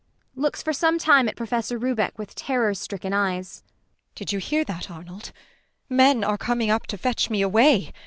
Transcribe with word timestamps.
[Looks 0.33 0.63
for 0.63 0.73
some 0.73 0.97
time 0.97 1.27
at 1.29 1.35
PROFESSOR 1.35 1.77
RUBEK 1.77 2.17
with 2.17 2.33
terror 2.33 2.73
stricken 2.73 3.13
eyes.] 3.13 3.61
Did 4.15 4.31
you 4.33 4.39
hear 4.39 4.63
that, 4.63 4.89
Arnold? 4.89 5.31
men 5.89 6.23
are 6.23 6.39
coming 6.39 6.71
up 6.71 6.87
to 6.87 6.97
fetch 6.97 7.29
me 7.29 7.43
away! 7.43 7.93